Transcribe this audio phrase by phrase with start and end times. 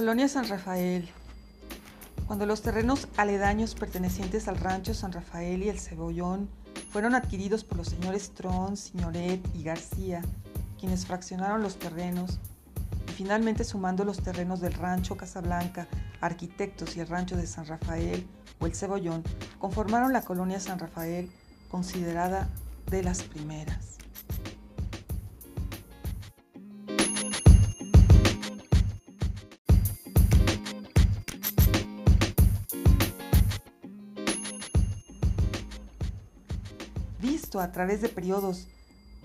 [0.00, 1.06] Colonia San Rafael.
[2.26, 6.48] Cuando los terrenos aledaños pertenecientes al rancho San Rafael y el Cebollón
[6.90, 10.22] fueron adquiridos por los señores Tron, Signoret y García,
[10.78, 12.40] quienes fraccionaron los terrenos,
[13.10, 15.86] y finalmente sumando los terrenos del rancho Casablanca,
[16.22, 18.26] Arquitectos y el rancho de San Rafael
[18.58, 19.22] o el Cebollón,
[19.58, 21.30] conformaron la colonia San Rafael,
[21.70, 22.48] considerada
[22.90, 23.99] de las primeras.
[37.60, 38.68] A través de periodos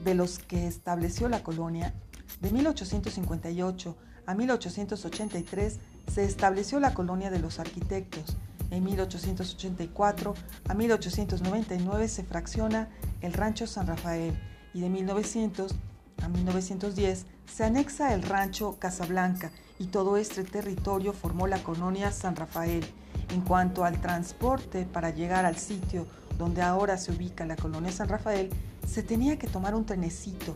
[0.04, 1.94] de los que estableció la colonia,
[2.42, 3.96] de 1858
[4.26, 5.80] a 1883
[6.14, 8.38] se estableció la colonia de los arquitectos.
[8.72, 10.34] En 1884
[10.68, 12.90] a 1899 se fracciona
[13.22, 14.38] el rancho San Rafael
[14.74, 15.74] y de 1900
[16.22, 22.36] a 1910 se anexa el rancho Casablanca y todo este territorio formó la colonia San
[22.36, 22.86] Rafael.
[23.30, 26.06] En cuanto al transporte para llegar al sitio
[26.38, 28.50] donde ahora se ubica la colonia San Rafael,
[28.88, 30.56] se tenía que tomar un trenecito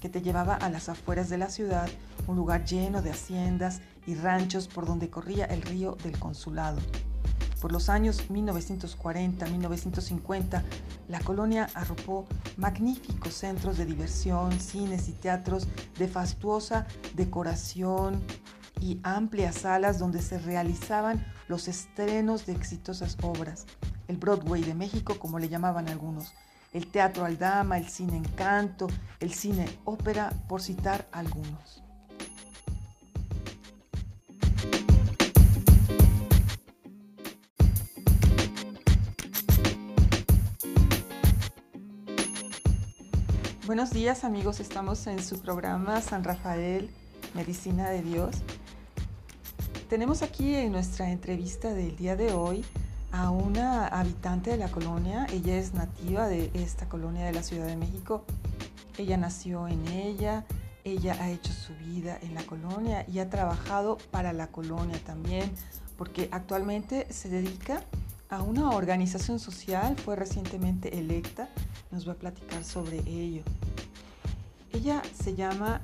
[0.00, 1.88] que te llevaba a las afueras de la ciudad,
[2.26, 6.78] un lugar lleno de haciendas y ranchos por donde corría el río del consulado.
[7.60, 10.62] Por los años 1940-1950,
[11.08, 15.66] la colonia arropó magníficos centros de diversión, cines y teatros
[15.98, 18.22] de fastuosa decoración
[18.80, 23.66] y amplias salas donde se realizaban los estrenos de exitosas obras
[24.08, 26.32] el Broadway de México, como le llamaban algunos,
[26.72, 28.88] el Teatro Aldama, el Cine Encanto,
[29.20, 31.82] el Cine Ópera, por citar algunos.
[43.66, 46.88] Buenos días amigos, estamos en su programa San Rafael,
[47.34, 48.36] Medicina de Dios.
[49.88, 52.62] Tenemos aquí en nuestra entrevista del día de hoy
[53.10, 55.26] a una habitante de la colonia.
[55.32, 58.22] Ella es nativa de esta colonia de la Ciudad de México.
[58.98, 60.44] Ella nació en ella,
[60.84, 65.50] ella ha hecho su vida en la colonia y ha trabajado para la colonia también,
[65.96, 67.82] porque actualmente se dedica
[68.28, 71.48] a una organización social, fue recientemente electa,
[71.90, 73.42] nos va a platicar sobre ello.
[74.70, 75.80] Ella se llama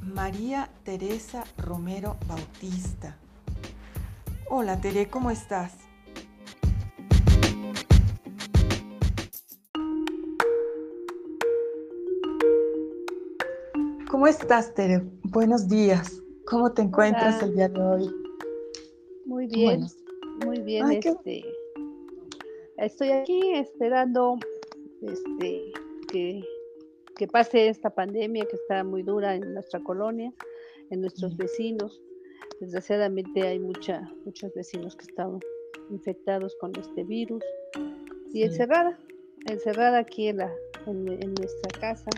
[0.00, 3.16] María Teresa Romero Bautista.
[4.54, 5.72] Hola Tere, ¿cómo estás?
[14.10, 15.04] ¿Cómo estás, Tere?
[15.22, 16.22] Buenos días.
[16.44, 18.10] ¿Cómo te encuentras el día de hoy?
[19.24, 19.86] Muy bien,
[20.44, 20.92] muy bien.
[20.92, 21.46] este,
[22.76, 24.36] Estoy aquí esperando
[25.00, 25.72] este,
[26.08, 26.42] que,
[27.16, 30.30] que, pase esta pandemia que está muy dura en nuestra colonia,
[30.90, 32.02] en nuestros vecinos.
[32.60, 35.40] Desgraciadamente hay mucha, muchos vecinos que están
[35.90, 37.42] infectados con este virus.
[38.32, 38.98] Y encerrada,
[39.50, 40.52] encerrada aquí en, la,
[40.86, 42.10] en nuestra casa.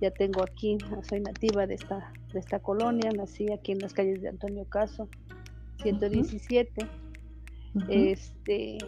[0.00, 0.78] Ya tengo aquí,
[1.08, 5.08] soy nativa de esta, de esta colonia, nací aquí en las calles de Antonio Caso,
[5.82, 6.86] 117.
[7.88, 8.78] Este,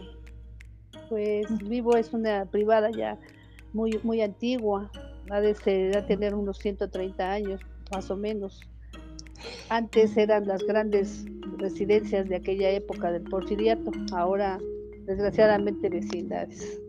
[1.09, 3.19] pues vivo, es una privada ya
[3.73, 4.89] muy, muy antigua,
[5.29, 5.53] ha de,
[6.07, 7.61] tener unos 130 años,
[7.91, 8.61] más o menos.
[9.69, 11.25] Antes eran las grandes
[11.57, 14.59] residencias de aquella época del porfiriato, ahora
[15.05, 16.79] desgraciadamente vecindades.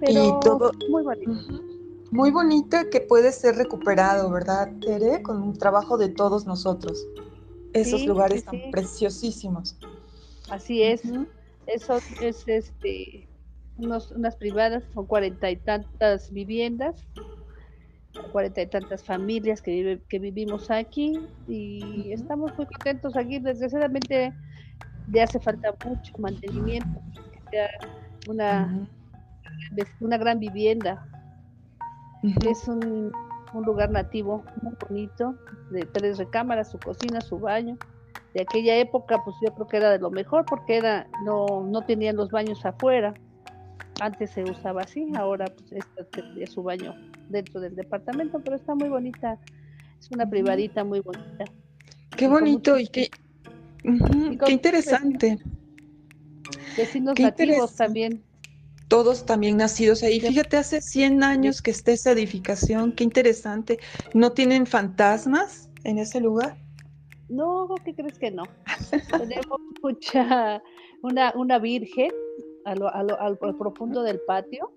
[0.00, 0.72] Pero todo...
[0.90, 1.74] muy bonito
[2.14, 5.20] muy bonita que puede ser recuperado, ¿verdad, Tere?
[5.20, 7.04] Con un trabajo de todos nosotros.
[7.72, 9.76] Esos lugares tan preciosísimos.
[10.48, 11.02] Así es.
[11.66, 13.26] Eso es este
[13.78, 16.94] unas privadas, son cuarenta y tantas viviendas,
[18.32, 23.38] cuarenta y tantas familias que, que vivimos aquí y estamos muy contentos aquí.
[23.38, 24.32] Desgraciadamente
[25.10, 27.00] le hace falta mucho mantenimiento,
[28.28, 28.88] una,
[30.00, 31.06] una gran vivienda
[32.46, 33.12] es un,
[33.54, 35.36] lugar nativo muy bonito,
[35.70, 37.76] de tres recámaras, su cocina, su baño.
[38.32, 41.82] De aquella época, pues yo creo que era de lo mejor porque era no, no
[41.82, 43.14] tenían los baños afuera.
[44.00, 46.94] Antes se usaba así, ahora pues esta tendría su baño
[47.28, 49.38] dentro del departamento, pero está muy bonita.
[49.98, 51.44] Es una privadita muy bonita.
[52.16, 53.10] Qué bonito y qué,
[53.82, 55.38] qué interesante.
[56.76, 58.22] Vecinos nativos también
[58.88, 60.20] todos también nacidos ahí.
[60.20, 63.78] Fíjate, hace 100 años que está esa edificación, qué interesante.
[64.12, 66.56] ¿No tienen fantasmas en ese lugar?
[67.28, 68.44] No, ¿qué crees que no?
[69.18, 70.62] Tenemos mucha,
[71.02, 72.10] una, una virgen
[72.64, 74.72] al profundo del patio.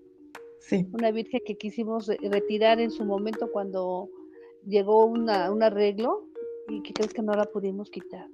[0.60, 0.86] Sí.
[0.92, 4.10] Una virgen que quisimos retirar en su momento cuando
[4.66, 6.24] llegó una, un arreglo
[6.68, 8.26] y que crees que no la pudimos quitar.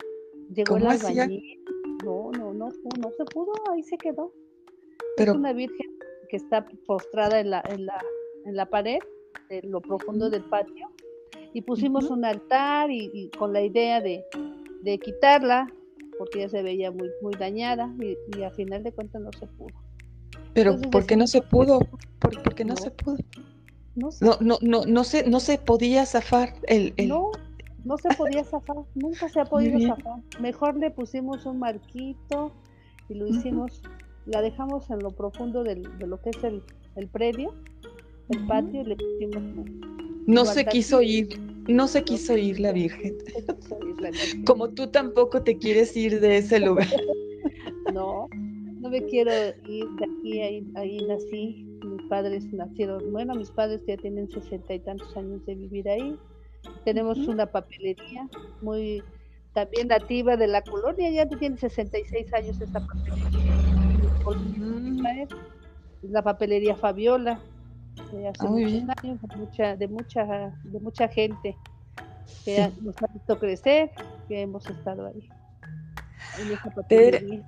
[0.52, 1.62] Llegó el albañil.
[2.04, 4.32] No, no, no, no se pudo, ahí se quedó.
[5.16, 5.96] Pero, es una virgen
[6.28, 8.04] que está postrada en la, en la,
[8.44, 8.98] en la pared,
[9.48, 10.88] en lo profundo del patio,
[11.52, 14.24] y pusimos un altar y, con la idea de,
[14.82, 15.72] de, quitarla,
[16.18, 19.46] porque ya se veía muy, muy dañada, y, y a final de cuentas no se
[19.46, 19.74] pudo.
[20.54, 21.80] Pero ¿por qué no se pudo?
[22.20, 23.18] ¿Por, qué no, se pudo?
[23.96, 24.10] No,
[24.40, 27.32] no, no, no, se, no se podía zafar el, No,
[27.84, 30.20] no se podía zafar, nunca se ha podido zafar.
[30.40, 32.52] Mejor le pusimos un marquito
[33.08, 33.82] y lo hicimos,
[34.26, 36.62] la dejamos en lo profundo del, de lo que es el,
[36.96, 37.52] el predio,
[38.30, 39.42] el patio, y le pusimos...
[40.26, 43.16] No se quiso ir, no se quiso ir la Virgen.
[44.46, 46.88] Como tú tampoco te quieres ir de ese lugar.
[47.92, 48.28] No,
[48.84, 49.32] no me quiero
[49.66, 51.66] ir de aquí, ahí, ahí nací.
[51.82, 56.18] Mis padres nacieron, bueno, mis padres ya tienen sesenta y tantos años de vivir ahí.
[56.84, 58.28] Tenemos una papelería
[58.60, 59.02] muy
[59.54, 63.30] también nativa de la colonia, ya tiene 66 años esta papelería.
[66.02, 67.40] La papelería Fabiola,
[68.12, 71.56] de hace ah, muchos años, de mucha, de mucha, de mucha gente
[72.44, 73.90] que nos ha visto crecer,
[74.28, 75.26] que hemos estado ahí.
[76.38, 77.42] En esa papelería.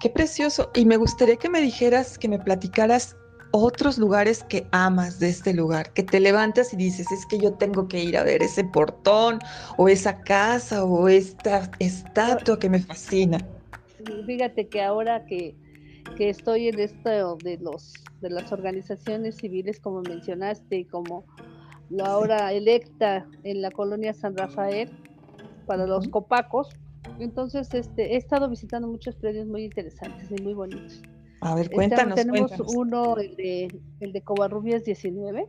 [0.00, 0.70] Qué precioso.
[0.74, 3.16] Y me gustaría que me dijeras, que me platicaras
[3.52, 7.52] otros lugares que amas de este lugar, que te levantas y dices, es que yo
[7.54, 9.40] tengo que ir a ver ese portón
[9.76, 13.38] o esa casa o esta estatua que me fascina.
[14.24, 15.56] Fíjate que ahora que,
[16.16, 21.24] que estoy en esto de los de las organizaciones civiles como mencionaste y como
[21.88, 24.90] la ahora electa en la colonia San Rafael
[25.66, 26.68] para los copacos,
[27.24, 31.02] entonces, este, he estado visitando muchos predios muy interesantes y muy bonitos.
[31.40, 32.16] A ver, cuéntanos.
[32.16, 35.48] tenemos uno, el de, el de Covarrubias 19.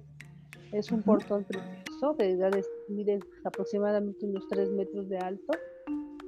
[0.72, 5.52] Es un portón precioso, de edades, miren, aproximadamente unos 3 metros de alto,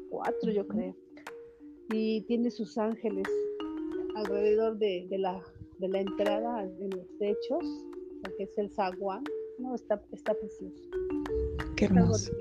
[0.10, 0.96] 4 yo creo.
[1.94, 3.28] Y tiene sus ángeles
[4.16, 5.42] alrededor de, de, la,
[5.80, 7.66] de la entrada, en los techos,
[8.38, 9.24] que es el zaguán.
[9.60, 10.90] No, está, está precioso.
[11.78, 12.32] Qué hermoso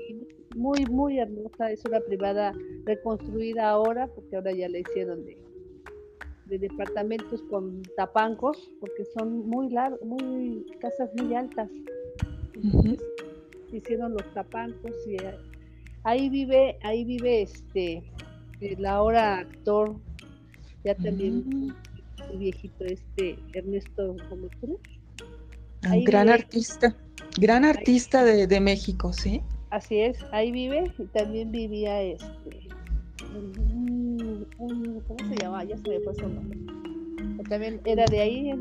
[0.55, 1.71] muy, muy hermosa.
[1.71, 2.53] Es una privada
[2.85, 5.37] reconstruida ahora, porque ahora ya la hicieron de,
[6.45, 11.69] de departamentos con tapancos, porque son muy largos, muy casas muy altas.
[13.71, 15.17] hicieron los tapancos y
[16.03, 18.03] ahí vive, ahí vive este
[18.61, 19.95] el ahora actor,
[20.85, 21.73] ya también
[22.37, 24.79] viejito este Ernesto Gómez Cruz.
[26.05, 26.95] gran artista,
[27.37, 29.41] gran artista de, de México, ¿sí?
[29.73, 32.67] Así es, ahí vive y también vivía este,
[34.59, 35.63] un, ¿cómo se llama?
[35.63, 36.59] Ya se me fue su nombre.
[37.49, 38.51] También era de ahí,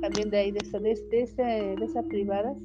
[0.00, 2.56] también de ahí, de, esa, de, de, esa privadas.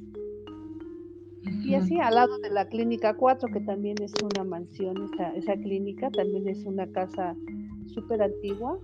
[1.64, 5.54] Y así al lado de la clínica 4, que también es una mansión, esa, esa
[5.54, 7.36] clínica también es una casa
[7.94, 8.80] súper antigua,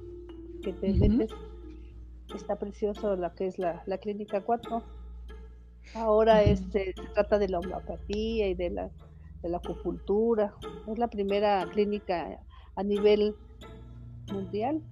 [0.63, 1.35] que te metes,
[2.37, 4.98] está precioso la que es la, la clínica 4.
[5.95, 8.91] Ahora este, se trata de la homeopatía y de la
[9.43, 10.55] de la acupuntura.
[10.87, 12.39] Es la primera clínica
[12.77, 13.37] a nivel
[14.33, 14.83] mundial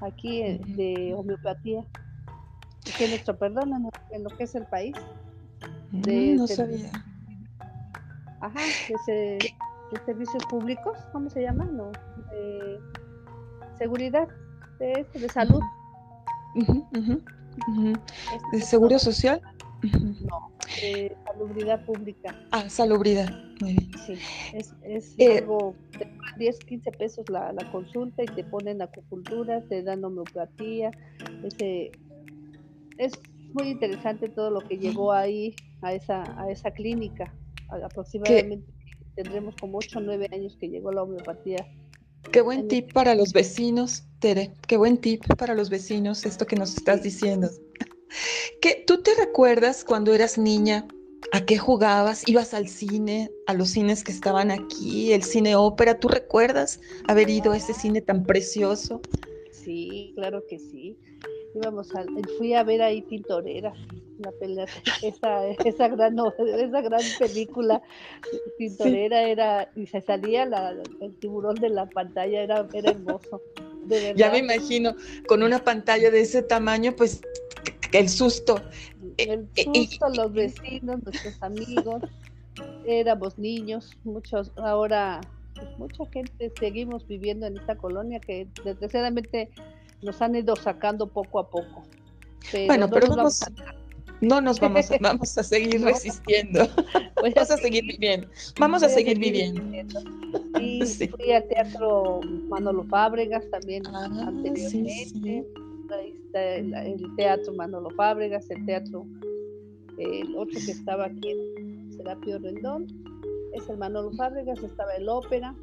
[0.00, 1.84] aquí eh, de homeopatía.
[2.80, 4.94] Aquí nuestro, perdón, en lo que es el país.
[5.90, 6.90] Mm, no sabía.
[8.40, 8.60] Ajá,
[9.06, 9.38] de,
[10.04, 11.64] servicios públicos, ¿cómo se llama?
[11.64, 11.92] No,
[12.30, 12.78] de
[13.78, 14.28] seguridad,
[14.78, 15.62] de, de salud.
[18.52, 19.40] ¿De seguro social?
[19.82, 22.34] No, de salubridad pública.
[22.50, 23.90] Ah, salubridad, muy bien.
[24.06, 24.14] Sí,
[24.52, 29.62] es, es eh, algo, te 10, 15 pesos la, la, consulta y te ponen acupuntura,
[29.62, 30.90] te dan homeopatía.
[31.44, 31.92] Ese,
[32.98, 33.12] es
[33.52, 37.32] muy interesante todo lo que llegó ahí a esa, a esa clínica.
[37.68, 38.72] Aproximadamente
[39.14, 41.66] tendremos como 8 o 9 años que llegó la homeopatía.
[42.32, 44.52] Qué buen tip para los vecinos, Tere.
[44.66, 47.48] Qué buen tip para los vecinos, esto que nos estás diciendo.
[48.60, 50.88] ¿Qué, ¿Tú te recuerdas cuando eras niña?
[51.32, 52.28] ¿A qué jugabas?
[52.28, 53.30] ¿Ibas al cine?
[53.46, 55.12] ¿A los cines que estaban aquí?
[55.12, 55.98] ¿El cine ópera?
[55.98, 59.02] ¿Tú recuerdas haber ido a ese cine tan precioso?
[59.50, 60.96] Sí, claro que sí.
[61.54, 62.04] Íbamos a,
[62.36, 63.72] fui a ver ahí Pintorera,
[64.18, 64.32] la
[65.02, 66.16] esa, esa, gran,
[66.58, 67.82] esa gran película
[68.58, 70.44] Pintorera era, y se salía
[71.00, 73.40] el tiburón de la pantalla, era, era hermoso.
[74.16, 77.20] Ya me imagino, con una pantalla de ese tamaño, pues
[77.94, 78.60] el susto.
[79.16, 82.02] El eh, eh, susto, los vecinos, nuestros amigos,
[82.86, 85.20] éramos niños, muchos, ahora
[85.54, 89.50] pues, mucha gente seguimos viviendo en esta colonia que desgraciadamente
[90.02, 91.84] nos han ido sacando poco a poco.
[92.66, 93.40] bueno, pero vamos,
[94.20, 96.68] no nos vamos a, vamos a seguir resistiendo.
[97.16, 98.28] vamos a seguir viviendo.
[98.58, 99.62] Vamos a seguir viviendo.
[100.60, 100.82] Y
[101.16, 105.44] fui al teatro Manolo Fábregas también ah, anteriormente.
[105.90, 109.06] Ahí está el, teatro Manolo Fábregas, el teatro,
[109.98, 111.34] el otro que estaba aquí
[111.96, 112.86] Serapio Rendón,
[113.52, 115.54] es el Manolo Fábregas, estaba el ópera,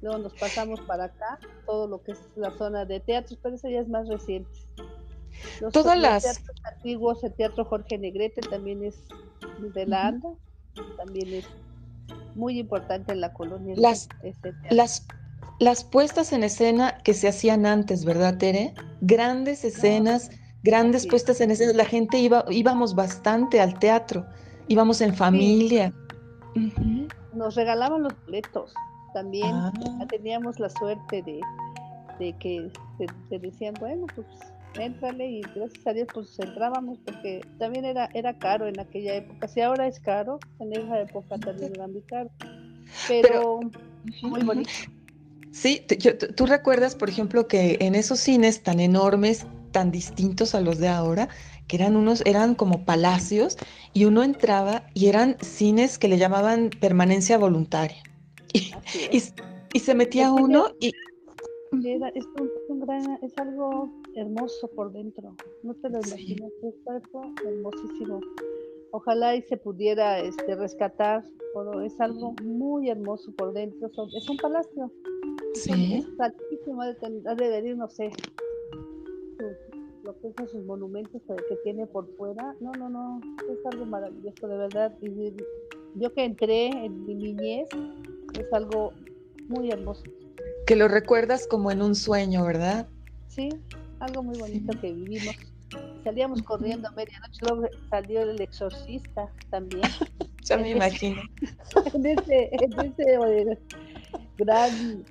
[0.00, 3.68] luego nos pasamos para acá, todo lo que es la zona de teatros, pero eso
[3.68, 4.50] ya es más reciente.
[5.72, 9.02] Todas las teatros antiguos, el teatro Jorge Negrete también es
[9.74, 10.34] de la ANDA,
[10.96, 11.46] también es
[12.34, 13.74] muy importante en la colonia.
[13.76, 14.08] Las,
[14.70, 15.06] las,
[15.58, 18.74] las puestas en escena que se hacían antes, ¿verdad, Tere?
[19.00, 20.30] Grandes escenas,
[20.62, 21.72] grandes puestas en escena.
[21.72, 24.26] La gente iba, íbamos bastante al teatro,
[24.68, 25.92] íbamos en familia.
[27.32, 28.74] Nos regalaban los boletos.
[29.14, 29.72] También ah.
[30.08, 31.40] teníamos la suerte de,
[32.18, 32.70] de que
[33.28, 34.26] te, decían, bueno, pues
[34.78, 39.48] éntrale y gracias a Dios pues entrábamos porque también era, era caro en aquella época.
[39.48, 42.30] Si ahora es caro, en esa época también era muy caro.
[43.06, 43.60] Pero,
[44.22, 44.70] muy bonito.
[45.52, 45.84] Sí,
[46.34, 50.88] tú recuerdas, por ejemplo, que en esos cines tan enormes, tan distintos a los de
[50.88, 51.28] ahora,
[51.68, 53.58] que eran unos, eran como palacios,
[53.92, 58.02] y uno entraba y eran cines que le llamaban permanencia voluntaria.
[59.74, 60.88] Y, se metía uno y...
[60.88, 62.26] es,
[63.22, 65.34] es algo hermoso por dentro.
[65.62, 68.20] No te lo imaginas, es algo hermosísimo.
[68.90, 73.90] Ojalá y se pudiera este, rescatar, pero es algo muy hermoso por dentro.
[74.14, 74.92] Es un palacio.
[75.54, 75.94] Sí.
[75.94, 76.94] Es altísimo, de,
[77.34, 78.10] de venir, no sé,
[80.02, 82.54] lo que son sus monumentos que tiene por fuera.
[82.60, 84.92] No, no, no, es algo maravilloso, de verdad.
[85.00, 85.32] Y
[85.94, 87.68] yo que entré en mi niñez,
[88.38, 88.92] es algo
[89.48, 90.02] muy hermoso.
[90.66, 92.88] Que lo recuerdas como en un sueño, ¿verdad?
[93.28, 93.48] Sí,
[94.00, 95.36] algo muy bonito que vivimos.
[96.04, 99.82] Salíamos corriendo a medianoche, luego salió el exorcista también.
[100.42, 101.22] ya me imagino.
[101.94, 103.58] En ese, en ese eh,
[104.36, 105.04] gran,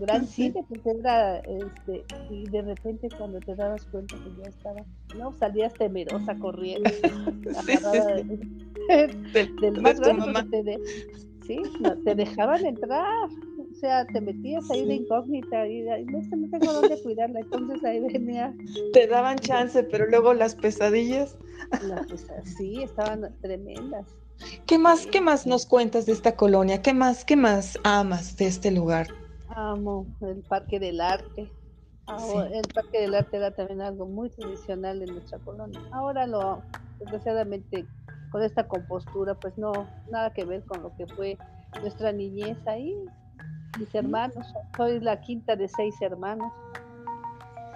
[0.00, 4.84] gran cine, porque era, este, y de repente cuando te dabas cuenta que ya estaba,
[5.16, 6.90] no, salías temerosa corriendo,
[7.56, 8.14] agarrada
[9.32, 10.78] del, más grande te,
[11.46, 11.62] sí,
[12.04, 13.28] te dejaban entrar
[13.70, 18.00] o sea, te metías ahí de incógnita y no, no tengo dónde cuidarla, entonces ahí
[18.00, 18.54] venía.
[18.92, 21.36] Te daban chance, pero luego las pesadillas.
[22.58, 24.06] sí, estaban tremendas.
[24.66, 26.82] ¿Qué más, qué más nos cuentas de esta colonia?
[26.82, 29.08] ¿Qué más, qué más amas de este lugar?
[29.54, 31.50] Amo el Parque del Arte.
[32.52, 35.80] El Parque del Arte era también algo muy tradicional en nuestra colonia.
[35.92, 36.62] Ahora lo,
[36.98, 37.86] desgraciadamente,
[38.32, 39.72] con esta compostura, pues no,
[40.10, 41.38] nada que ver con lo que fue
[41.82, 42.96] nuestra niñez ahí
[43.78, 46.52] mis hermanos, soy la quinta de seis hermanos.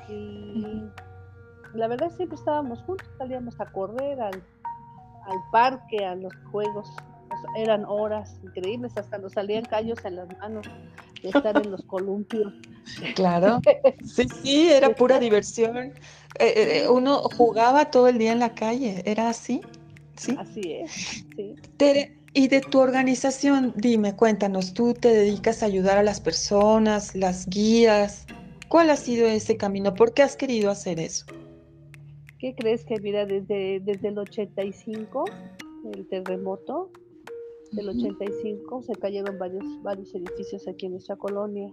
[0.08, 0.82] Y
[1.74, 4.42] la verdad siempre estábamos juntos, salíamos a correr al,
[5.50, 6.90] parque, a los juegos.
[7.56, 10.66] eran horas increíbles, hasta nos salían callos en las manos
[11.24, 12.52] de estar en los columpios.
[13.14, 13.60] Claro,
[14.04, 15.94] sí, sí, era pura diversión.
[16.38, 19.62] Eh, eh, uno jugaba todo el día en la calle, ¿era así?
[20.16, 20.36] Sí.
[20.38, 21.56] Así es, sí.
[22.36, 27.46] Y de tu organización, dime, cuéntanos, tú te dedicas a ayudar a las personas, las
[27.48, 28.26] guías.
[28.68, 29.94] ¿Cuál ha sido ese camino?
[29.94, 31.26] ¿Por qué has querido hacer eso?
[32.40, 35.24] ¿Qué crees que, mira, desde, desde el 85,
[35.94, 36.90] el terremoto
[37.74, 41.72] del 85, se cayeron varios, varios edificios aquí en nuestra colonia.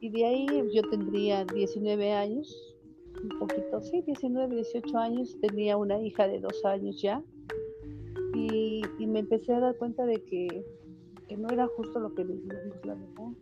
[0.00, 2.74] Y de ahí yo tendría 19 años,
[3.22, 7.22] un poquito, sí, 19, 18 años, tenía una hija de dos años ya
[8.36, 10.64] y, me empecé a dar cuenta de que,
[11.36, 13.32] no era justo lo que vivíamos, la verdad.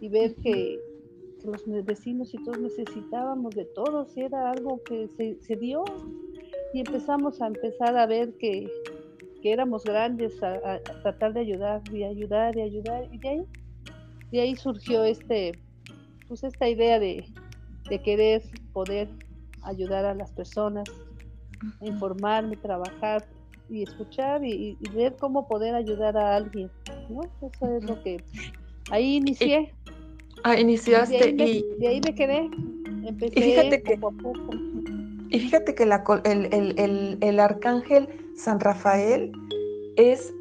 [0.00, 0.80] Y ver que,
[1.44, 5.84] los vecinos y todos necesitábamos de todos, era algo que se, dio.
[6.74, 8.70] Y empezamos a empezar a ver que,
[9.44, 13.08] éramos grandes, a, tratar de ayudar y ayudar y ayudar.
[13.12, 13.42] Y de ahí,
[14.32, 15.52] de ahí surgió este,
[16.28, 17.24] pues esta idea de,
[17.88, 18.42] de querer
[18.72, 19.08] poder
[19.62, 20.88] ayudar a las personas,
[21.80, 23.24] informarme, trabajar,
[23.70, 26.70] y escuchar y, ver cómo poder ayudar a alguien,
[27.08, 27.20] ¿no?
[27.40, 28.22] Eso es lo que
[28.90, 29.72] ahí inicié.
[30.42, 32.50] Ah, iniciaste y de ahí me quedé.
[33.06, 34.52] Empecé y fíjate que, poco a poco.
[35.30, 39.32] Y fíjate que la, el, el, el, arcángel San Rafael
[39.96, 40.32] es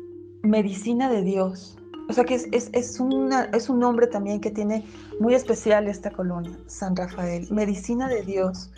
[0.41, 1.77] medicina de Dios.
[2.10, 4.84] O sea que es, es, es, una, es un nombre también que tiene
[5.19, 8.72] muy especial esta colonia, San Rafael, medicina de Dios.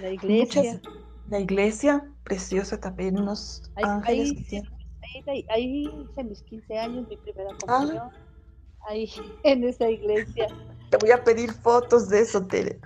[0.00, 0.80] la iglesia.
[1.28, 4.32] la iglesia, preciosa también, unos ángeles
[5.26, 7.66] ahí, Ahí, hice mis 15 años, mi primera ah.
[7.66, 8.10] comunión,
[8.88, 9.10] ahí
[9.44, 10.46] en esa iglesia.
[10.90, 12.80] Te voy a pedir fotos de eso, Tere.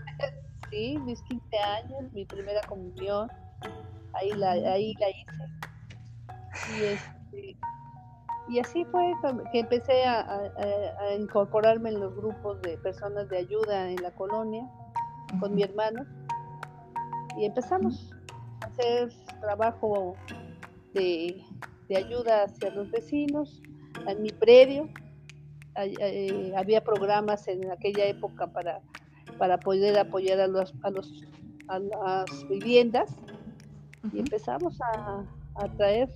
[0.73, 3.29] Sí, mis 15 años, mi primera comunión.
[4.15, 5.45] ahí la, ahí la hice.
[6.75, 7.57] Y, este,
[8.49, 9.13] y así fue
[9.53, 10.51] que empecé a,
[11.19, 14.67] incorporarme en los grupos de personas de ayuda en la colonia
[15.41, 16.07] con mi hermano
[17.37, 18.11] y empezamos
[18.63, 19.13] a hacer
[19.43, 20.17] trabajo
[20.95, 21.45] de,
[21.95, 23.61] ayuda hacia los vecinos
[24.07, 24.89] en mi predio.
[25.77, 28.81] Eh, había programas en aquella época para,
[29.39, 31.25] para poder apoyar a, los, a, los,
[31.69, 33.11] a las viviendas
[34.13, 35.25] y empezamos a,
[35.57, 36.09] a traer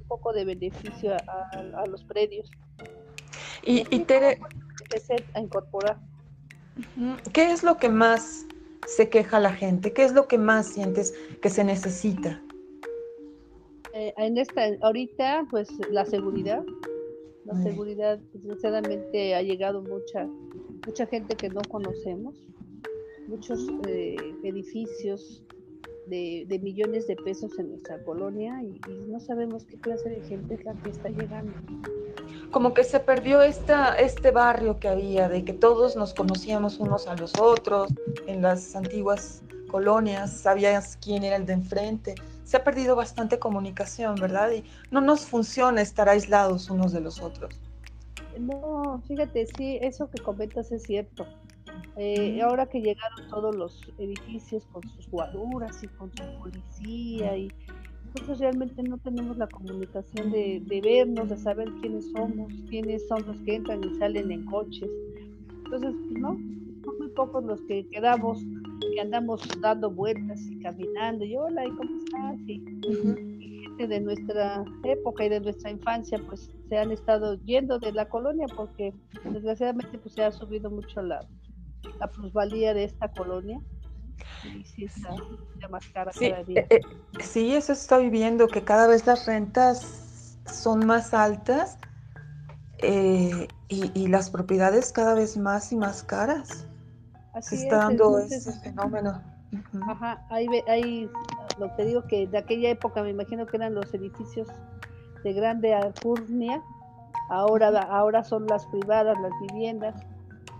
[0.00, 2.50] un poco de beneficio a, los predios.
[3.62, 4.38] Y, y Tere,
[4.82, 5.98] empecé a incorporar.
[7.32, 8.46] ¿Qué es lo que más
[8.86, 9.92] se queja la gente?
[9.92, 12.42] ¿Qué es lo que más sientes que se necesita?
[13.94, 16.64] Eh, en esta, ahorita, pues la seguridad.
[17.44, 20.26] La seguridad, desgraciadamente, ha llegado mucha,
[20.86, 22.34] mucha gente que no conocemos,
[23.28, 25.42] muchos eh, edificios
[26.06, 30.64] de, millones de pesos en nuestra colonia y, no sabemos qué clase de gente es
[30.64, 31.52] la que está llegando.
[32.50, 37.06] Como que se perdió esta, este barrio que había, de que todos nos conocíamos unos
[37.06, 37.88] a los otros,
[38.26, 42.14] en las antiguas colonias, sabías quién era el de enfrente.
[42.44, 44.52] Se ha perdido bastante comunicación, ¿verdad?
[44.52, 47.58] Y no nos funciona estar aislados unos de los otros.
[48.38, 51.26] No, fíjate, sí, eso que comentas es cierto.
[51.96, 57.48] Eh, ahora que llegaron todos los edificios con sus guaduras y con su policía y
[58.14, 63.40] nosotros realmente no tenemos la comunicación de, vernos, de saber quiénes somos, quiénes son los
[63.40, 64.88] que entran y salen en coches.
[65.64, 66.38] Entonces, pues, no,
[66.84, 68.40] son muy pocos los que quedamos,
[68.92, 72.40] que andamos dando vueltas y caminando, y hola, ¿y cómo estás?
[72.46, 73.33] Y,
[73.76, 78.46] de nuestra época y de nuestra infancia, pues se han estado yendo de la colonia
[78.54, 81.26] porque desgraciadamente pues se ha subido mucho la,
[81.98, 83.60] la plusvalía de esta colonia.
[84.44, 86.60] Y sí, está más cara cada día.
[86.70, 86.80] Eh, eh,
[87.20, 91.78] sí, eso estoy viendo, que cada vez las rentas son más altas
[92.78, 96.66] eh, y, las propiedades cada vez más y más caras.
[97.32, 99.20] Así Se está dando ese fenómeno.
[99.88, 101.10] Ajá, hay, hay,
[101.58, 104.48] lo que digo que de aquella época me imagino que eran los edificios
[105.22, 106.62] de grande alcurnia,
[107.30, 109.94] ahora, ahora son las privadas, las viviendas,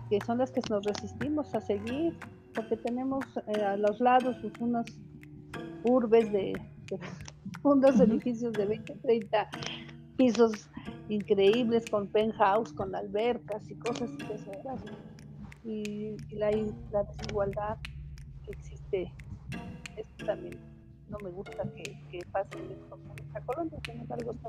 [0.09, 2.17] que son las que nos resistimos a seguir,
[2.55, 4.87] porque tenemos eh, a los lados pues, unas
[5.85, 6.53] urbes de,
[7.63, 9.49] unos edificios de 20, 30
[10.17, 10.71] pisos
[11.09, 14.51] increíbles con penthouse, con albercas y cosas así.
[15.65, 16.51] Y, y la,
[16.93, 17.79] la, desigualdad
[18.45, 19.13] que existe,
[19.97, 20.74] esto también
[21.15, 24.49] no me gusta que, que pase en esta colonia, sin embargo está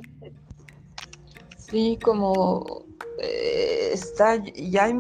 [1.58, 2.86] Sí, como
[3.19, 4.99] eh, está, ya hay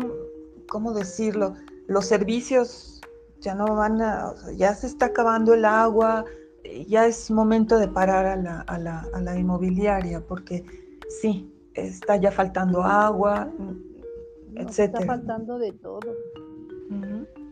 [0.67, 1.55] ¿cómo decirlo?
[1.87, 3.01] Los servicios
[3.39, 6.25] ya no van a, ya se está acabando el agua,
[6.87, 10.65] ya es momento de parar a la, a la, a la inmobiliaria, porque
[11.21, 13.51] sí, está ya faltando agua,
[14.55, 15.01] etcétera.
[15.01, 16.15] Está faltando de todo.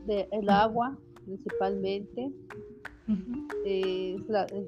[0.07, 2.31] de, el agua, principalmente.
[3.65, 4.17] Eh,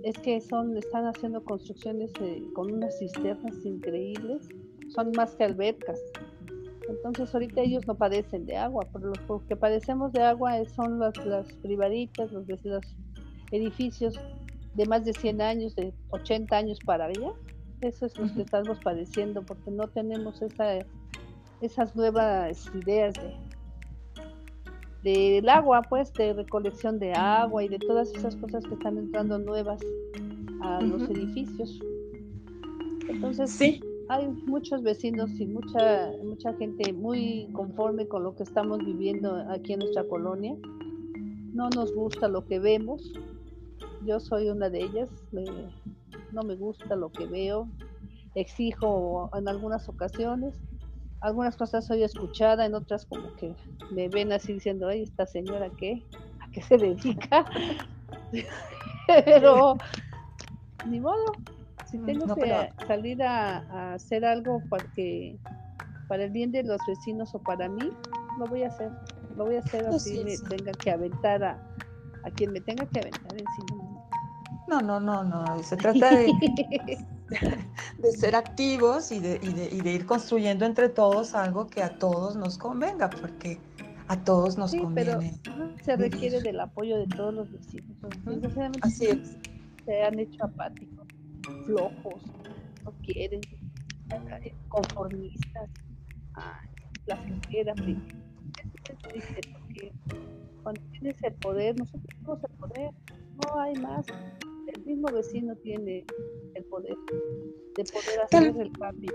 [0.04, 4.50] es que son, están haciendo construcciones eh, con unas cisternas increíbles,
[4.90, 6.00] son más que albercas.
[6.88, 11.18] Entonces ahorita ellos no padecen de agua, pero los que padecemos de agua son las,
[11.26, 12.96] las privaditas, los, los
[13.52, 14.20] edificios
[14.76, 17.34] de más de 100 años, de 80 años para allá.
[17.82, 20.80] Eso es lo que estamos padeciendo porque no tenemos esa,
[21.62, 23.34] esas nuevas ideas de
[25.06, 29.38] del agua, pues, de recolección de agua y de todas esas cosas que están entrando
[29.38, 29.80] nuevas
[30.62, 31.80] a los edificios.
[33.08, 38.80] Entonces, sí hay muchos vecinos y mucha mucha gente muy conforme con lo que estamos
[38.80, 40.56] viviendo aquí en nuestra colonia.
[41.54, 43.14] No nos gusta lo que vemos.
[44.06, 45.10] Yo soy una de ellas.
[46.32, 47.68] no me gusta lo que veo.
[48.36, 50.56] Exijo en algunas ocasiones.
[51.22, 53.56] Algunas cosas soy escuchada, en otras como que
[53.92, 56.06] me ven así diciendo, ay, esta señora qué,
[56.42, 57.46] a qué se dedica.
[59.26, 59.78] Pero
[60.86, 61.34] ni modo,
[61.86, 64.86] si mm, tengo que salir a, hacer algo para
[66.08, 67.90] para el bien de los vecinos o para mí,
[68.38, 68.92] lo voy a hacer.
[69.36, 71.60] Lo voy a hacer así me tenga que aventar a,
[72.24, 73.86] a quien me tenga que aventar encima.
[74.68, 75.64] No, no, no, no.
[75.64, 76.32] Se trata de,
[77.98, 81.82] de ser activos y de, y, de, y de, ir construyendo entre todos algo que
[81.82, 83.60] a todos nos convenga, porque
[84.08, 85.40] a todos nos conviene.
[85.44, 87.98] Pero se requiere del apoyo de todos los vecinos.
[88.82, 89.38] Así es.
[89.86, 91.08] Se han hecho apáticos
[91.66, 92.22] flojos,
[92.84, 93.42] no quieren,
[94.68, 95.70] conformistas,
[97.06, 97.76] la
[99.10, 99.92] triste porque
[100.64, 102.92] cuando tienes el poder, nosotros tenemos el poder,
[103.44, 104.06] no hay más,
[104.86, 106.06] mismo vecino tiene
[106.54, 106.96] el poder
[107.76, 109.14] de poder hacer el cambio.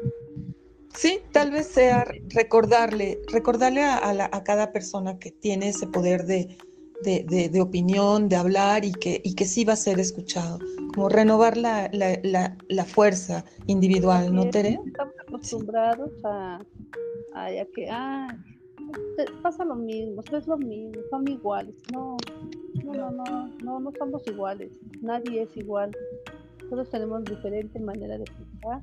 [0.95, 6.57] Sí, tal vez sea recordarle, recordarle a, cada persona que tiene ese poder de,
[7.05, 10.59] de, opinión, de hablar y que, y que sí va a ser escuchado,
[10.95, 14.81] como renovar la, la fuerza individual, ¿no, Tere?
[14.85, 16.61] Estamos acostumbrados a,
[17.35, 18.37] a, que, ah,
[19.43, 21.75] pasa lo mismo, es lo mismo, son iguales.
[21.93, 22.17] No,
[22.93, 25.91] no, no, no, no, no somos iguales, nadie es igual.
[26.69, 28.83] Todos tenemos diferente manera de pensar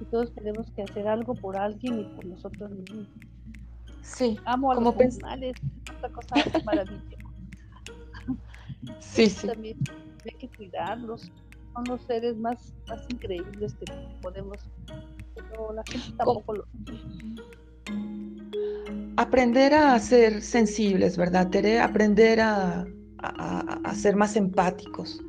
[0.00, 3.06] y todos tenemos que hacer algo por alguien y por nosotros mismos.
[4.02, 5.56] Sí, amo a como los animales,
[5.96, 6.34] otra cosa
[6.64, 7.16] maravillosa.
[9.00, 9.46] Sí, sí.
[9.46, 9.76] También
[10.24, 11.30] hay que cuidarlos,
[11.74, 14.58] son los seres más, más increíbles que podemos,
[15.34, 16.64] pero la gente tampoco lo
[19.16, 21.78] aprender a ser sensibles, ¿verdad, Tere?
[21.78, 22.86] Aprender a,
[23.94, 25.20] ser más empáticos.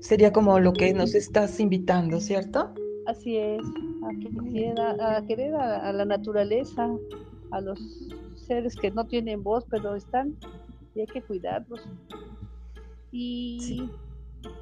[0.00, 2.74] Sería como lo que nos estás invitando, ¿cierto?
[3.06, 3.62] Así es,
[4.02, 6.90] a, querer a, la naturaleza,
[7.50, 7.78] a los
[8.36, 10.36] seres que no tienen voz, pero están
[10.94, 11.80] y hay que cuidarlos.
[13.12, 13.88] Y,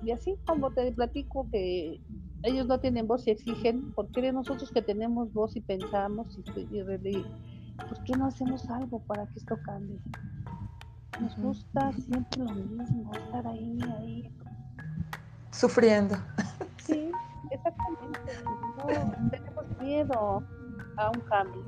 [0.03, 2.01] y así como te platico que
[2.43, 6.61] ellos no tienen voz y exigen, ¿por qué nosotros que tenemos voz y pensamos y,
[6.79, 9.99] y, ¿por qué no hacemos algo para que esto cambie?
[11.21, 14.31] Nos gusta siempre lo mismo, estar ahí, ahí.
[15.51, 16.17] Sufriendo.
[16.79, 17.11] Sí,
[17.51, 18.21] exactamente.
[18.79, 20.43] No, tenemos miedo
[20.97, 21.65] a un cambio.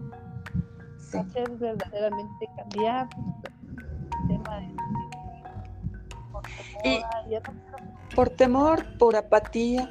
[0.98, 4.74] Hacer verdaderamente cambiar el tema de
[8.14, 9.90] por temor, por apatía.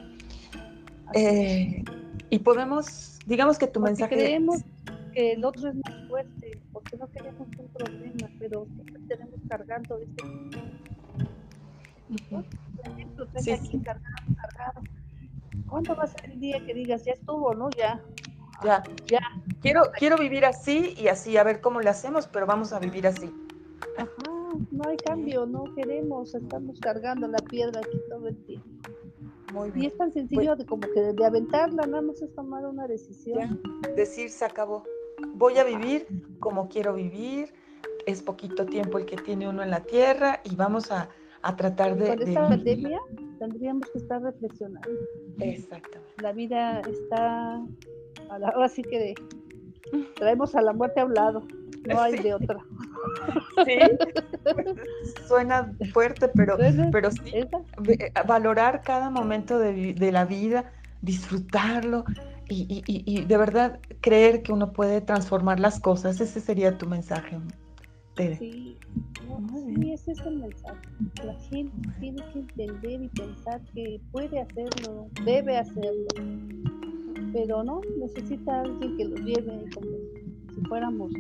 [1.14, 1.84] Eh,
[2.30, 4.16] y podemos, digamos que tu mensaje.
[4.16, 4.62] Creemos
[5.14, 8.66] que el otro es más fuerte, porque no queremos un problema, pero
[9.18, 10.24] tenemos cargando este.
[12.30, 14.82] Por ejemplo, sí, aquí cargado, cargado.
[15.70, 17.70] ¿Cuándo va a ser el día que digas, ya estuvo, no?
[17.72, 18.02] Ya.
[18.64, 18.84] Ya.
[19.08, 19.20] Ya.
[19.62, 23.08] Quiero, quiero vivir así y así, a ver cómo le hacemos, pero vamos a vivir
[23.08, 23.32] así.
[23.98, 24.10] Ajá,
[24.72, 28.68] no hay cambio, no queremos, estamos cargando la piedra aquí todo el tiempo.
[29.54, 29.84] Muy bien.
[29.84, 33.62] Y es tan sencillo de como que de aventarla, nada más es tomar una decisión.
[33.96, 34.84] Decir se acabó
[35.34, 36.08] voy a vivir
[36.40, 37.54] como quiero vivir,
[38.06, 41.10] es poquito tiempo el que tiene uno en la tierra y vamos a,
[41.58, 42.08] tratar de...
[42.08, 43.00] Con esta pandemia
[43.40, 44.90] tendríamos que estar reflexionando.
[45.40, 46.14] Exactamente.
[46.22, 47.62] La vida está,
[48.30, 49.16] ahora sí que de,
[50.16, 51.44] traemos a la muerte a un lado,
[51.88, 52.58] no hay de otra.
[53.66, 53.78] Sí,
[55.28, 56.58] suena fuerte, pero,
[56.92, 57.46] pero sí,
[58.26, 62.04] valorar cada momento de, de la vida, disfrutarlo,
[62.50, 66.20] y, de verdad creer que uno puede transformar las cosas.
[66.20, 67.40] Ese sería tu mensaje,
[68.16, 68.38] Tere.
[68.38, 68.78] Sí,
[69.92, 70.82] ese es el mensaje.
[71.24, 76.08] La gente tiene que entender y pensar que puede hacerlo, debe hacerlo,
[77.32, 79.98] pero no, necesita alguien que lo lleve como
[80.54, 81.12] si fuéramos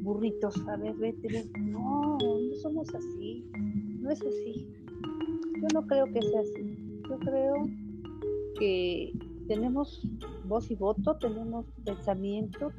[0.00, 0.56] burritos.
[0.68, 3.44] A ver, vete, No, no somos así,
[4.00, 4.68] no es así.
[5.60, 6.76] Yo no creo que sea así.
[7.08, 7.54] Yo creo
[8.58, 9.12] que
[9.48, 10.06] tenemos
[10.44, 12.72] voz y voto, tenemos pensamiento,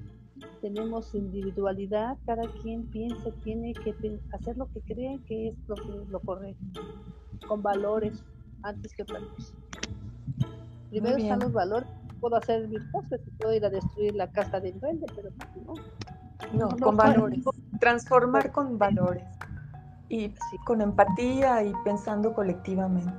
[0.61, 3.93] tenemos individualidad, cada quien piensa, tiene que
[4.31, 6.81] hacer lo que cree que es lo, que, lo correcto,
[7.47, 8.23] con valores
[8.61, 9.53] antes que otra cosa.
[10.89, 14.71] Primero están los valores, puedo hacer mil cosas, puedo ir a destruir la casa de
[14.71, 15.29] duende, pero
[15.65, 15.73] no.
[16.53, 17.39] No, con valores,
[17.79, 19.25] transformar con valores
[20.09, 20.33] y
[20.65, 23.11] con empatía y pensando colectivamente.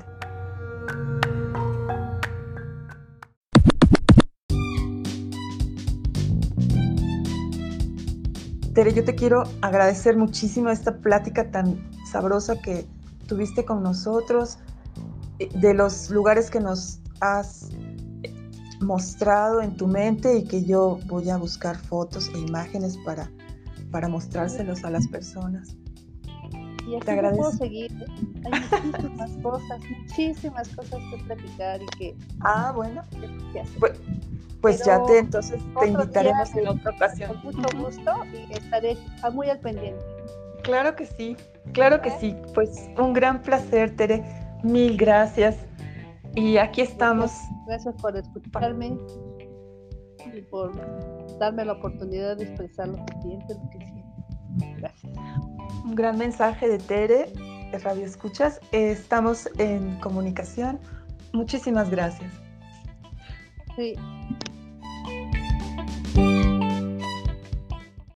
[8.75, 11.79] Tere, yo te quiero agradecer muchísimo esta plática tan
[12.11, 12.85] sabrosa que
[13.29, 14.59] tuviste con nosotros,
[15.39, 17.71] eh, de los lugares que nos has
[18.81, 23.31] mostrado en tu mente y que yo voy a buscar fotos e imágenes para,
[23.93, 25.77] para mostrárselos a las personas.
[26.89, 27.45] Y así te agradezco.
[27.45, 27.93] puedo seguir.
[28.45, 32.17] Hay muchísimas cosas, muchísimas cosas que platicar y que...
[32.41, 33.03] Ah, bueno.
[34.65, 37.35] Pues, ya te, entonces te invitaremos en otra ocasión.
[37.43, 38.97] Con mucho gusto y estaré
[39.31, 40.03] muy al pendiente.
[40.63, 41.37] Claro que sí,
[41.73, 42.35] claro que sí.
[42.55, 44.25] Pues un gran placer, Tere.
[44.63, 45.57] Mil gracias.
[46.35, 47.31] Y aquí estamos.
[47.67, 48.97] Gracias, por escucharme
[50.33, 50.73] y por
[51.39, 54.79] darme la oportunidad de expresar lo que siento, lo que siento.
[54.79, 55.13] Gracias.
[55.85, 57.27] Un gran mensaje de Tere,
[57.71, 58.61] de Radio Escuchas.
[58.73, 60.81] Estamos en comunicación.
[61.35, 62.33] Muchísimas gracias.
[63.77, 63.95] Sí.